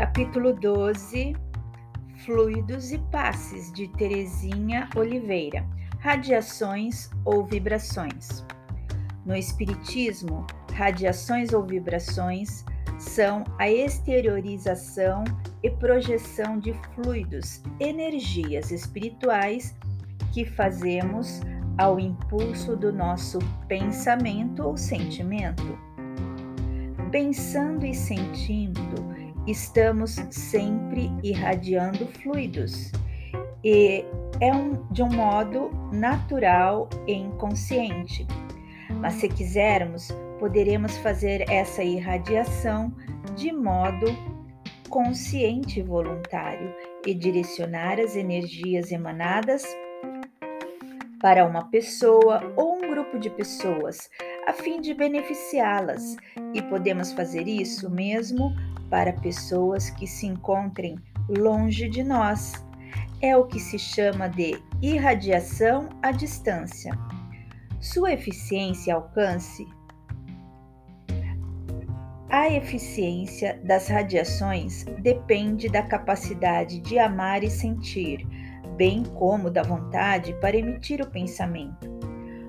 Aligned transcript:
Capítulo 0.00 0.54
12 0.54 1.36
Fluidos 2.24 2.90
e 2.90 2.96
passes 3.12 3.70
de 3.70 3.86
Terezinha 3.86 4.88
Oliveira. 4.96 5.62
Radiações 5.98 7.10
ou 7.22 7.44
vibrações. 7.44 8.42
No 9.26 9.36
Espiritismo, 9.36 10.46
radiações 10.72 11.52
ou 11.52 11.66
vibrações 11.66 12.64
são 12.98 13.44
a 13.58 13.70
exteriorização 13.70 15.22
e 15.62 15.68
projeção 15.68 16.58
de 16.58 16.72
fluidos, 16.94 17.62
energias 17.78 18.70
espirituais 18.70 19.76
que 20.32 20.46
fazemos 20.46 21.42
ao 21.76 22.00
impulso 22.00 22.74
do 22.74 22.90
nosso 22.90 23.38
pensamento 23.68 24.62
ou 24.62 24.78
sentimento. 24.78 25.78
Pensando 27.10 27.84
e 27.84 27.92
sentindo, 27.92 29.09
estamos 29.50 30.12
sempre 30.30 31.10
irradiando 31.22 32.06
fluidos 32.06 32.92
e 33.64 34.04
é 34.40 34.54
um, 34.54 34.86
de 34.90 35.02
um 35.02 35.10
modo 35.10 35.70
natural 35.92 36.88
e 37.06 37.12
inconsciente. 37.12 38.26
Mas 39.00 39.14
se 39.14 39.28
quisermos, 39.28 40.08
poderemos 40.38 40.96
fazer 40.98 41.48
essa 41.50 41.82
irradiação 41.82 42.92
de 43.36 43.52
modo 43.52 44.06
consciente 44.88 45.80
e 45.80 45.82
voluntário 45.82 46.74
e 47.06 47.14
direcionar 47.14 48.00
as 48.00 48.16
energias 48.16 48.90
emanadas 48.90 49.64
para 51.20 51.44
uma 51.44 51.70
pessoa 51.70 52.52
ou 52.56 52.76
um 52.76 52.80
grupo 52.80 53.18
de 53.18 53.28
pessoas, 53.30 54.10
a 54.46 54.52
fim 54.52 54.80
de 54.80 54.94
beneficiá-las, 54.94 56.16
e 56.54 56.62
podemos 56.62 57.12
fazer 57.12 57.46
isso 57.46 57.90
mesmo 57.90 58.52
para 58.90 59.12
pessoas 59.12 59.88
que 59.88 60.06
se 60.06 60.26
encontrem 60.26 60.98
longe 61.28 61.88
de 61.88 62.02
nós. 62.02 62.52
É 63.22 63.36
o 63.36 63.46
que 63.46 63.60
se 63.60 63.78
chama 63.78 64.28
de 64.28 64.60
irradiação 64.82 65.88
à 66.02 66.10
distância. 66.10 66.92
Sua 67.80 68.12
eficiência 68.12 68.90
e 68.90 68.94
alcance. 68.94 69.66
A 72.28 72.48
eficiência 72.48 73.60
das 73.64 73.88
radiações 73.88 74.84
depende 75.00 75.68
da 75.68 75.82
capacidade 75.82 76.80
de 76.80 76.98
amar 76.98 77.42
e 77.42 77.50
sentir, 77.50 78.26
bem 78.76 79.02
como 79.02 79.50
da 79.50 79.62
vontade 79.62 80.32
para 80.40 80.56
emitir 80.56 81.00
o 81.00 81.10
pensamento. 81.10 81.90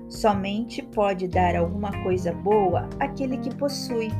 Somente 0.08 0.82
pode 0.82 1.26
dar 1.26 1.56
alguma 1.56 1.90
coisa 2.02 2.32
boa 2.32 2.88
aquele 3.00 3.38
que 3.38 3.54
possui 3.56 4.10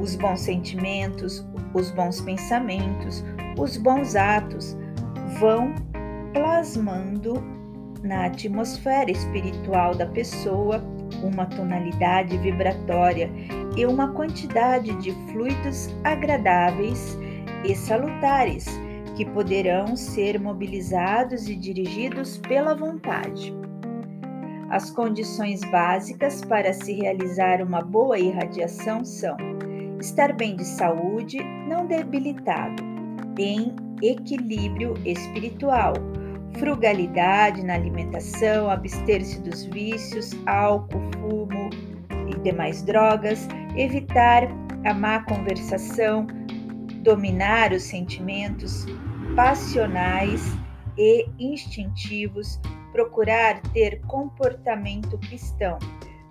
os 0.00 0.16
bons 0.16 0.40
sentimentos, 0.40 1.46
os 1.74 1.90
bons 1.90 2.20
pensamentos, 2.20 3.24
os 3.58 3.76
bons 3.76 4.14
atos 4.14 4.76
vão 5.38 5.74
plasmando 6.32 7.42
na 8.02 8.26
atmosfera 8.26 9.10
espiritual 9.10 9.94
da 9.94 10.06
pessoa 10.06 10.82
uma 11.22 11.46
tonalidade 11.46 12.36
vibratória 12.38 13.30
e 13.76 13.86
uma 13.86 14.12
quantidade 14.12 14.94
de 15.00 15.12
fluidos 15.30 15.88
agradáveis 16.04 17.16
e 17.64 17.74
salutares 17.74 18.66
que 19.16 19.24
poderão 19.26 19.94
ser 19.94 20.40
mobilizados 20.40 21.48
e 21.48 21.54
dirigidos 21.54 22.38
pela 22.38 22.74
vontade. 22.74 23.54
As 24.70 24.90
condições 24.90 25.60
básicas 25.70 26.42
para 26.42 26.72
se 26.72 26.94
realizar 26.94 27.62
uma 27.62 27.82
boa 27.82 28.18
irradiação 28.18 29.04
são 29.04 29.36
estar 30.02 30.32
bem 30.32 30.56
de 30.56 30.64
saúde, 30.64 31.38
não 31.68 31.86
debilitado, 31.86 32.82
em 33.38 33.74
equilíbrio 34.02 34.94
espiritual, 35.06 35.94
frugalidade 36.58 37.64
na 37.64 37.74
alimentação, 37.74 38.68
abster-se 38.68 39.40
dos 39.40 39.64
vícios, 39.66 40.32
álcool, 40.44 41.00
fumo 41.20 41.70
e 42.28 42.36
demais 42.40 42.82
drogas, 42.82 43.46
evitar 43.76 44.48
a 44.84 44.92
má 44.92 45.22
conversação, 45.22 46.26
dominar 47.02 47.72
os 47.72 47.84
sentimentos 47.84 48.84
passionais 49.36 50.42
e 50.98 51.26
instintivos, 51.38 52.60
procurar 52.90 53.60
ter 53.72 54.00
comportamento 54.02 55.16
cristão. 55.18 55.78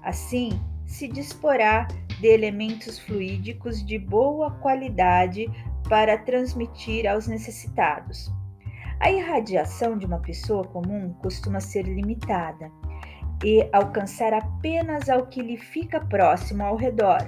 Assim, 0.03 0.61
se 0.85 1.07
disporá 1.07 1.87
de 2.21 2.27
elementos 2.27 2.99
fluídicos 2.99 3.83
de 3.83 3.97
boa 3.97 4.51
qualidade 4.51 5.49
para 5.89 6.19
transmitir 6.19 7.07
aos 7.07 7.27
necessitados. 7.27 8.31
A 8.99 9.11
irradiação 9.11 9.97
de 9.97 10.05
uma 10.05 10.19
pessoa 10.19 10.63
comum 10.63 11.11
costuma 11.13 11.59
ser 11.59 11.81
limitada 11.81 12.71
e 13.43 13.67
alcançar 13.73 14.33
apenas 14.33 15.09
ao 15.09 15.25
que 15.25 15.41
lhe 15.41 15.57
fica 15.57 15.99
próximo 15.99 16.63
ao 16.63 16.75
redor, 16.75 17.27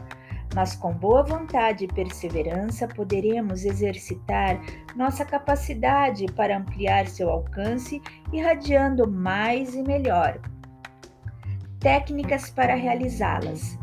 mas 0.54 0.76
com 0.76 0.94
boa 0.94 1.24
vontade 1.24 1.86
e 1.86 1.88
perseverança 1.88 2.88
poderemos 2.88 3.66
exercitar 3.66 4.62
nossa 4.96 5.26
capacidade 5.26 6.28
para 6.34 6.58
ampliar 6.58 7.08
seu 7.08 7.32
alcance, 7.32 8.00
irradiando 8.32 9.10
mais 9.10 9.74
e 9.74 9.82
melhor. 9.82 10.40
Técnicas 11.80 12.52
para 12.52 12.76
realizá-las. 12.76 13.82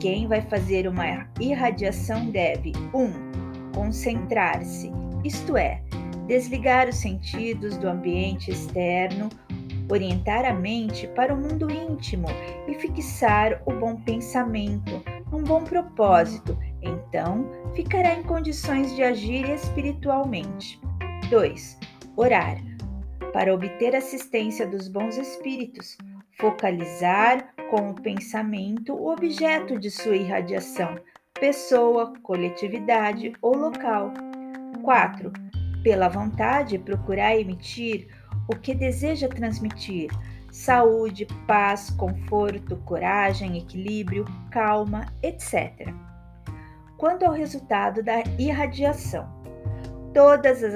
Quem 0.00 0.28
vai 0.28 0.40
fazer 0.42 0.86
uma 0.86 1.28
irradiação 1.40 2.30
deve 2.30 2.72
1. 2.94 2.98
Um, 2.98 3.72
concentrar-se, 3.74 4.92
isto 5.24 5.56
é, 5.56 5.82
desligar 6.26 6.88
os 6.88 6.96
sentidos 6.96 7.76
do 7.76 7.88
ambiente 7.88 8.50
externo, 8.50 9.28
orientar 9.90 10.44
a 10.44 10.52
mente 10.52 11.08
para 11.08 11.34
o 11.34 11.36
mundo 11.36 11.70
íntimo 11.70 12.28
e 12.68 12.74
fixar 12.74 13.62
o 13.66 13.72
bom 13.72 13.96
pensamento, 13.96 15.02
um 15.32 15.42
bom 15.42 15.64
propósito, 15.64 16.56
então 16.82 17.50
ficará 17.74 18.14
em 18.14 18.22
condições 18.22 18.94
de 18.94 19.02
agir 19.02 19.48
espiritualmente. 19.50 20.80
2. 21.30 21.78
Orar, 22.16 22.56
para 23.32 23.52
obter 23.52 23.96
assistência 23.96 24.66
dos 24.66 24.88
bons 24.88 25.16
espíritos, 25.16 25.96
focalizar 26.38 27.52
com 27.70 27.90
o 27.90 27.94
pensamento 27.94 28.94
o 28.94 29.12
objeto 29.12 29.78
de 29.78 29.90
sua 29.90 30.16
irradiação, 30.16 30.98
pessoa, 31.38 32.12
coletividade 32.22 33.32
ou 33.42 33.56
local. 33.56 34.12
4. 34.82 35.32
Pela 35.82 36.08
vontade, 36.08 36.78
procurar 36.78 37.36
emitir 37.36 38.08
o 38.48 38.56
que 38.56 38.74
deseja 38.74 39.28
transmitir: 39.28 40.10
saúde, 40.50 41.26
paz, 41.46 41.90
conforto, 41.90 42.76
coragem, 42.84 43.58
equilíbrio, 43.58 44.24
calma, 44.50 45.06
etc. 45.22 45.92
Quanto 46.96 47.24
ao 47.24 47.32
resultado 47.32 48.02
da 48.02 48.22
irradiação, 48.38 49.28
todas 50.12 50.64
as 50.64 50.74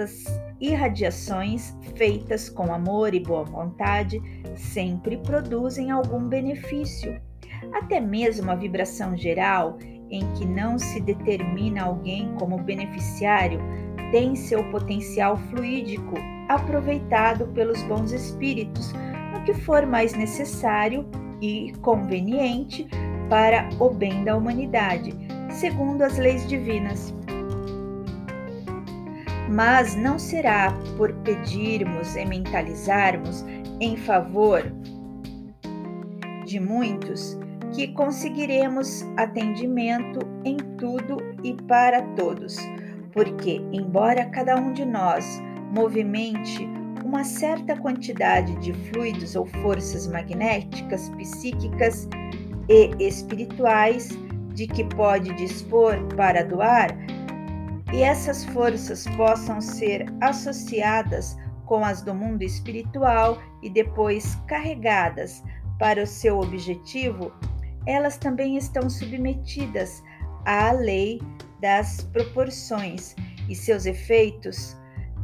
irradiações 0.63 1.77
feitas 1.97 2.49
com 2.49 2.73
amor 2.73 3.15
e 3.15 3.21
boa 3.21 3.43
vontade 3.43 4.23
sempre 4.55 5.17
produzem 5.17 5.91
algum 5.91 6.29
benefício. 6.29 7.21
Até 7.75 8.01
mesmo 8.01 8.49
a 8.51 8.55
vibração 8.55 9.17
geral, 9.17 9.77
em 10.09 10.21
que 10.35 10.47
não 10.47 10.79
se 10.79 11.01
determina 11.01 11.83
alguém 11.83 12.33
como 12.39 12.63
beneficiário, 12.63 13.61
tem 14.13 14.37
seu 14.37 14.63
potencial 14.71 15.37
fluídico 15.37 16.15
aproveitado 16.49 17.49
pelos 17.49 17.83
bons 17.85 18.13
espíritos 18.13 18.93
no 19.33 19.43
que 19.45 19.55
for 19.55 19.85
mais 19.85 20.15
necessário 20.15 21.09
e 21.41 21.73
conveniente 21.81 22.87
para 23.29 23.69
o 23.81 23.91
bem 23.91 24.23
da 24.23 24.37
humanidade, 24.37 25.13
segundo 25.51 26.03
as 26.03 26.19
leis 26.19 26.47
divinas 26.47 27.13
mas 29.53 29.95
não 29.95 30.19
será 30.19 30.73
por 30.97 31.13
pedirmos 31.17 32.17
e 32.17 32.25
mentalizarmos 32.25 33.45
em 33.81 33.97
favor 33.97 34.63
de 36.47 36.59
muitos 36.59 37.39
que 37.75 37.89
conseguiremos 37.89 39.03
atendimento 39.17 40.21
em 40.45 40.57
tudo 40.79 41.19
e 41.45 41.55
para 41.65 42.03
todos, 42.15 42.57
porque, 43.13 43.61
embora 43.73 44.27
cada 44.27 44.57
um 44.57 44.73
de 44.73 44.85
nós 44.85 45.25
movimente 45.71 46.67
uma 47.05 47.25
certa 47.25 47.77
quantidade 47.77 48.55
de 48.57 48.73
fluidos 48.73 49.37
ou 49.37 49.45
forças 49.47 50.07
magnéticas, 50.07 51.11
psíquicas 51.11 52.09
e 52.69 52.91
espirituais 53.05 54.09
de 54.55 54.67
que 54.67 54.85
pode 54.85 55.35
dispor 55.35 55.97
para 56.17 56.43
doar, 56.43 56.95
e 57.93 58.03
essas 58.03 58.45
forças 58.47 59.07
possam 59.17 59.61
ser 59.61 60.07
associadas 60.21 61.37
com 61.67 61.85
as 61.85 62.03
do 62.03 62.15
mundo 62.15 62.43
espiritual 62.43 63.39
e 63.63 63.69
depois 63.69 64.35
carregadas 64.47 65.43
para 65.79 66.03
o 66.03 66.07
seu 66.07 66.39
objetivo, 66.39 67.33
elas 67.87 68.17
também 68.17 68.57
estão 68.57 68.89
submetidas 68.89 70.03
à 70.45 70.73
lei 70.73 71.21
das 71.61 72.03
proporções 72.05 73.15
e 73.49 73.55
seus 73.55 73.87
efeitos 73.87 74.77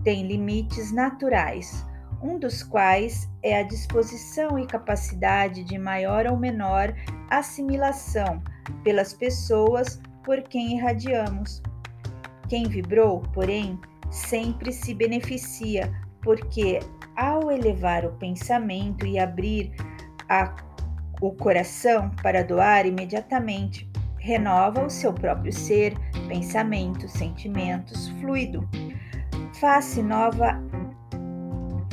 têm 0.04 0.26
limites 0.26 0.92
naturais, 0.92 1.84
um 2.22 2.38
dos 2.38 2.62
quais 2.62 3.28
é 3.42 3.58
a 3.60 3.62
disposição 3.62 4.58
e 4.58 4.66
capacidade 4.66 5.64
de 5.64 5.78
maior 5.78 6.26
ou 6.26 6.36
menor 6.36 6.94
assimilação 7.30 8.42
pelas 8.82 9.12
pessoas 9.12 10.00
por 10.24 10.42
quem 10.42 10.76
irradiamos. 10.76 11.62
Quem 12.48 12.64
vibrou, 12.68 13.20
porém, 13.32 13.78
sempre 14.10 14.72
se 14.72 14.94
beneficia, 14.94 15.92
porque 16.22 16.80
ao 17.16 17.50
elevar 17.50 18.04
o 18.04 18.12
pensamento 18.12 19.06
e 19.06 19.18
abrir 19.18 19.72
a, 20.28 20.54
o 21.20 21.32
coração 21.32 22.10
para 22.22 22.42
doar 22.42 22.86
imediatamente, 22.86 23.88
renova 24.18 24.84
o 24.84 24.90
seu 24.90 25.12
próprio 25.12 25.52
ser, 25.52 25.94
pensamentos, 26.28 27.12
sentimentos, 27.12 28.08
fluido. 28.20 28.68
Face 29.54 30.02
nova, 30.02 30.60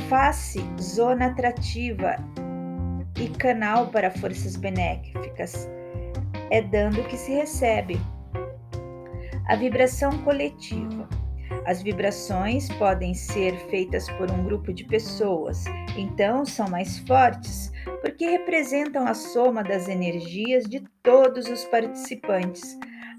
face 0.08 0.64
zona 0.80 1.28
atrativa 1.28 2.16
e 3.20 3.28
canal 3.30 3.88
para 3.88 4.12
forças 4.12 4.56
benéficas. 4.56 5.70
É 6.52 6.62
dando 6.62 7.04
que 7.08 7.18
se 7.18 7.32
recebe. 7.32 8.00
A 9.48 9.56
vibração 9.56 10.12
coletiva. 10.24 11.08
As 11.66 11.82
vibrações 11.82 12.68
podem 12.74 13.14
ser 13.14 13.56
feitas 13.70 14.10
por 14.12 14.32
um 14.32 14.44
grupo 14.44 14.74
de 14.74 14.84
pessoas, 14.84 15.64
então 15.98 16.46
são 16.46 16.68
mais 16.68 17.00
fortes 17.00 17.72
porque 18.02 18.26
representam 18.26 19.08
a 19.08 19.14
soma 19.14 19.64
das 19.64 19.88
energias 19.88 20.64
de 20.66 20.84
todos 21.02 21.48
os 21.48 21.64
participantes. 21.66 22.78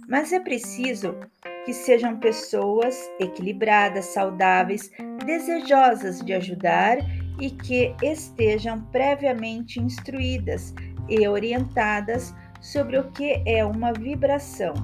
Mas 0.08 0.32
é 0.32 0.40
preciso 0.40 1.16
que 1.64 1.72
sejam 1.72 2.18
pessoas 2.18 2.96
equilibradas, 3.18 4.06
saudáveis, 4.06 4.90
desejosas 5.24 6.20
de 6.20 6.32
ajudar 6.32 6.98
e 7.40 7.50
que 7.50 7.94
estejam 8.02 8.80
previamente 8.92 9.80
instruídas 9.80 10.72
e 11.08 11.26
orientadas 11.26 12.34
sobre 12.60 12.98
o 12.98 13.10
que 13.10 13.42
é 13.44 13.64
uma 13.64 13.92
vibração, 13.92 14.74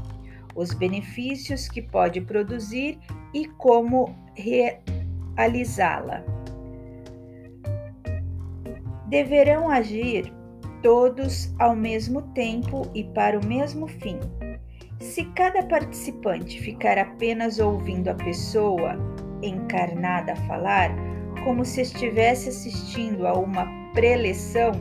os 0.55 0.73
benefícios 0.75 1.69
que 1.69 1.83
pode 1.83 2.21
produzir 2.21 2.99
e 3.35 3.47
como 3.47 4.15
realizá-la. 4.35 6.25
Deverão 9.09 9.71
agir 9.71 10.33
todos 10.83 11.55
ao 11.59 11.77
mesmo 11.77 12.23
tempo 12.33 12.83
e 12.95 13.05
para 13.05 13.39
o 13.39 13.47
mesmo 13.47 13.87
fim. 13.87 14.19
Se 14.99 15.25
cada 15.35 15.63
participante 15.65 16.61
ficar 16.61 16.99
apenas 16.99 17.59
ouvindo 17.59 18.09
a 18.09 18.15
pessoa 18.15 18.97
encarnada 19.43 20.37
falar, 20.37 20.91
como 21.45 21.65
se 21.65 21.83
estivesse 21.83 22.49
assistindo 22.49 23.27
a 23.27 23.33
uma 23.33 23.67
preleção, 23.93 24.73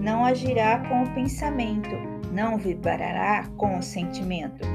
não 0.00 0.24
agirá 0.24 0.78
com 0.88 1.02
o 1.02 1.14
pensamento, 1.14 2.13
não 2.34 2.58
vibrará 2.58 3.48
com 3.56 3.78
o 3.78 3.82
sentimento. 3.82 4.66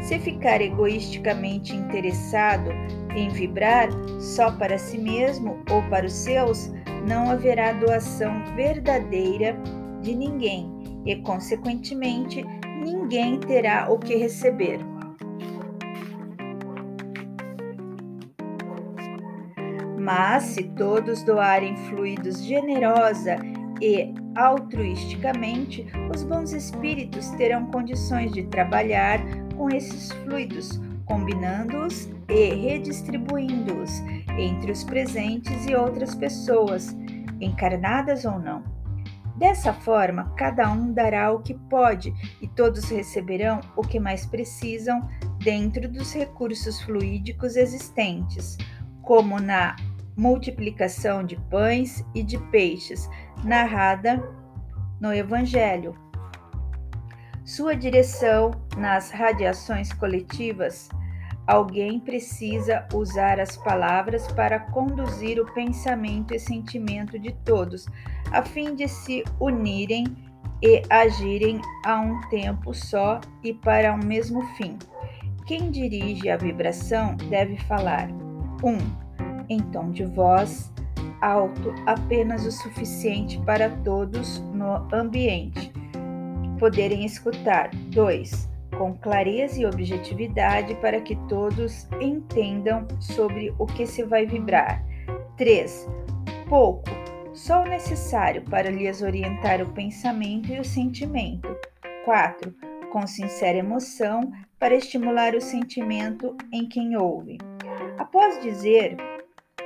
Se 0.00 0.18
ficar 0.18 0.60
egoisticamente 0.60 1.74
interessado 1.74 2.70
em 3.14 3.28
vibrar 3.28 3.88
só 4.18 4.50
para 4.50 4.78
si 4.78 4.98
mesmo 4.98 5.62
ou 5.70 5.82
para 5.84 6.06
os 6.06 6.12
seus, 6.12 6.72
não 7.06 7.30
haverá 7.30 7.72
doação 7.74 8.32
verdadeira 8.56 9.56
de 10.00 10.14
ninguém 10.14 10.70
e, 11.04 11.16
consequentemente, 11.16 12.44
ninguém 12.82 13.38
terá 13.38 13.90
o 13.90 13.98
que 13.98 14.16
receber. 14.16 14.78
Mas 19.98 20.42
se 20.42 20.64
todos 20.76 21.22
doarem 21.22 21.76
fluidos 21.88 22.42
generosa 22.44 23.36
e 23.80 24.12
altruisticamente, 24.36 25.86
os 26.14 26.22
bons 26.22 26.52
espíritos 26.52 27.30
terão 27.30 27.66
condições 27.66 28.32
de 28.32 28.44
trabalhar 28.44 29.20
com 29.56 29.68
esses 29.70 30.12
fluidos, 30.12 30.80
combinando-os 31.04 32.08
e 32.28 32.54
redistribuindo-os 32.54 34.00
entre 34.38 34.72
os 34.72 34.82
presentes 34.84 35.66
e 35.66 35.74
outras 35.74 36.14
pessoas, 36.14 36.96
encarnadas 37.40 38.24
ou 38.24 38.38
não. 38.38 38.62
Dessa 39.36 39.72
forma, 39.72 40.32
cada 40.36 40.70
um 40.70 40.92
dará 40.92 41.32
o 41.32 41.40
que 41.40 41.54
pode 41.54 42.14
e 42.40 42.46
todos 42.46 42.84
receberão 42.84 43.60
o 43.76 43.82
que 43.82 43.98
mais 43.98 44.24
precisam 44.24 45.08
dentro 45.42 45.88
dos 45.88 46.12
recursos 46.14 46.80
fluídicos 46.80 47.56
existentes, 47.56 48.56
como 49.02 49.40
na 49.40 49.74
multiplicação 50.16 51.24
de 51.24 51.36
pães 51.50 52.04
e 52.14 52.22
de 52.22 52.38
peixes, 52.50 53.08
narrada 53.44 54.22
no 55.00 55.12
Evangelho. 55.12 55.94
Sua 57.44 57.76
direção 57.76 58.52
nas 58.76 59.10
radiações 59.10 59.92
coletivas. 59.92 60.88
Alguém 61.46 62.00
precisa 62.00 62.88
usar 62.94 63.38
as 63.38 63.54
palavras 63.58 64.26
para 64.32 64.58
conduzir 64.58 65.38
o 65.38 65.52
pensamento 65.52 66.34
e 66.34 66.38
sentimento 66.38 67.18
de 67.18 67.32
todos, 67.44 67.86
a 68.32 68.40
fim 68.42 68.74
de 68.74 68.88
se 68.88 69.22
unirem 69.38 70.04
e 70.62 70.82
agirem 70.88 71.60
a 71.84 72.00
um 72.00 72.18
tempo 72.30 72.72
só 72.72 73.20
e 73.42 73.52
para 73.52 73.92
um 73.92 73.98
mesmo 73.98 74.42
fim. 74.56 74.78
Quem 75.46 75.70
dirige 75.70 76.30
a 76.30 76.38
vibração 76.38 77.14
deve 77.28 77.58
falar: 77.64 78.08
1. 78.62 78.68
Um, 78.68 78.78
em 79.50 79.60
tom 79.60 79.90
de 79.90 80.06
voz 80.06 80.72
alto, 81.24 81.74
apenas 81.86 82.44
o 82.44 82.52
suficiente 82.52 83.40
para 83.46 83.70
todos 83.70 84.40
no 84.52 84.86
ambiente 84.92 85.72
poderem 86.58 87.04
escutar. 87.04 87.70
2. 87.90 88.48
Com 88.76 88.94
clareza 88.94 89.60
e 89.60 89.66
objetividade 89.66 90.74
para 90.76 91.00
que 91.00 91.16
todos 91.28 91.88
entendam 92.00 92.86
sobre 93.00 93.54
o 93.58 93.66
que 93.66 93.86
se 93.86 94.02
vai 94.02 94.26
vibrar. 94.26 94.84
3. 95.36 95.88
Pouco, 96.48 96.90
só 97.32 97.62
o 97.62 97.68
necessário 97.68 98.42
para 98.42 98.70
lhes 98.70 99.02
orientar 99.02 99.62
o 99.62 99.72
pensamento 99.72 100.52
e 100.52 100.60
o 100.60 100.64
sentimento. 100.64 101.48
4. 102.04 102.54
Com 102.90 103.06
sincera 103.06 103.58
emoção 103.58 104.32
para 104.58 104.74
estimular 104.74 105.34
o 105.34 105.40
sentimento 105.40 106.36
em 106.52 106.68
quem 106.68 106.96
ouve. 106.96 107.38
Após 107.98 108.40
dizer 108.42 108.96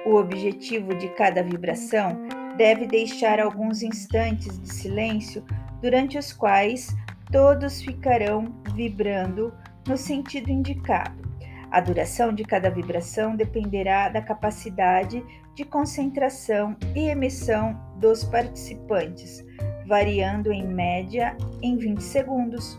o 0.06 0.14
objetivo 0.14 0.94
de 0.94 1.08
cada 1.10 1.42
vibração, 1.42 2.26
deve 2.56 2.86
deixar 2.86 3.40
alguns 3.40 3.82
instantes 3.82 4.58
de 4.58 4.68
silêncio 4.72 5.44
durante 5.80 6.18
os 6.18 6.32
quais 6.32 6.94
todos 7.30 7.80
ficarão 7.80 8.54
vibrando 8.74 9.52
no 9.86 9.96
sentido 9.96 10.50
indicado. 10.50 11.28
A 11.70 11.80
duração 11.80 12.32
de 12.32 12.44
cada 12.44 12.70
vibração 12.70 13.36
dependerá 13.36 14.08
da 14.08 14.22
capacidade 14.22 15.22
de 15.54 15.64
concentração 15.64 16.76
e 16.94 17.08
emissão 17.08 17.78
dos 17.96 18.24
participantes, 18.24 19.44
variando 19.86 20.50
em 20.50 20.66
média 20.66 21.36
em 21.62 21.76
20 21.76 22.00
segundos. 22.00 22.78